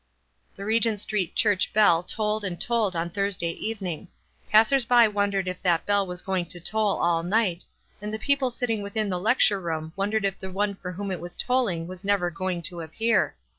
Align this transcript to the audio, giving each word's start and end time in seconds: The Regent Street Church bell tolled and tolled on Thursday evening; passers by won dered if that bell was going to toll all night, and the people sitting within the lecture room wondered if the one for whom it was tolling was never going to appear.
The 0.55 0.65
Regent 0.65 0.99
Street 0.99 1.35
Church 1.35 1.71
bell 1.73 2.01
tolled 2.01 2.43
and 2.43 2.59
tolled 2.59 2.95
on 2.95 3.11
Thursday 3.11 3.51
evening; 3.51 4.07
passers 4.49 4.83
by 4.83 5.07
won 5.07 5.31
dered 5.31 5.45
if 5.45 5.61
that 5.61 5.85
bell 5.85 6.07
was 6.07 6.23
going 6.23 6.47
to 6.47 6.59
toll 6.59 6.97
all 6.97 7.21
night, 7.21 7.65
and 8.01 8.11
the 8.11 8.17
people 8.17 8.49
sitting 8.49 8.81
within 8.81 9.09
the 9.09 9.19
lecture 9.19 9.61
room 9.61 9.93
wondered 9.95 10.25
if 10.25 10.39
the 10.39 10.49
one 10.51 10.73
for 10.73 10.93
whom 10.93 11.11
it 11.11 11.19
was 11.21 11.35
tolling 11.35 11.85
was 11.85 12.03
never 12.03 12.31
going 12.31 12.63
to 12.63 12.81
appear. 12.81 13.35